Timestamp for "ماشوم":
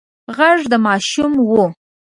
0.85-1.33